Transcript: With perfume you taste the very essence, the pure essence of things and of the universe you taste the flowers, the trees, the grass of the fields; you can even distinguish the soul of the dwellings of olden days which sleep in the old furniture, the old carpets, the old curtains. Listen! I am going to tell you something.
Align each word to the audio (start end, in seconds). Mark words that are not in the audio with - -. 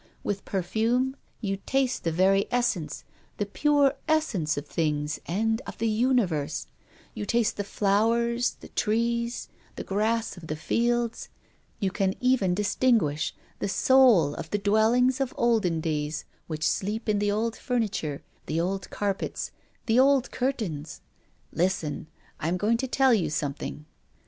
With 0.23 0.45
perfume 0.45 1.15
you 1.41 1.57
taste 1.57 2.03
the 2.05 2.11
very 2.11 2.47
essence, 2.49 3.03
the 3.37 3.45
pure 3.45 3.93
essence 4.07 4.57
of 4.57 4.65
things 4.65 5.19
and 5.27 5.61
of 5.67 5.77
the 5.77 5.87
universe 5.87 6.65
you 7.13 7.23
taste 7.27 7.55
the 7.55 7.63
flowers, 7.63 8.57
the 8.61 8.69
trees, 8.69 9.47
the 9.75 9.83
grass 9.83 10.37
of 10.37 10.47
the 10.47 10.55
fields; 10.55 11.29
you 11.79 11.91
can 11.91 12.15
even 12.19 12.55
distinguish 12.55 13.35
the 13.59 13.69
soul 13.69 14.33
of 14.33 14.49
the 14.49 14.57
dwellings 14.57 15.21
of 15.21 15.35
olden 15.37 15.81
days 15.81 16.25
which 16.47 16.67
sleep 16.67 17.07
in 17.07 17.19
the 17.19 17.31
old 17.31 17.55
furniture, 17.55 18.23
the 18.47 18.59
old 18.59 18.89
carpets, 18.89 19.51
the 19.85 19.99
old 19.99 20.31
curtains. 20.31 21.01
Listen! 21.53 22.07
I 22.39 22.47
am 22.47 22.57
going 22.57 22.77
to 22.77 22.87
tell 22.87 23.13
you 23.13 23.29
something. 23.29 23.85